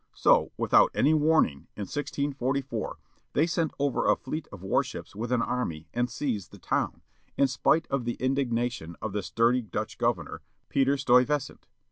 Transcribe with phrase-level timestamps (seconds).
[0.15, 2.97] So, without any warning, in 1644,
[3.33, 7.03] they sent over a fleet of warships with an army, and seized the town,
[7.37, 11.67] in spite of the indignation of the sturdy Dutch Governor, Peter Stuyvesant.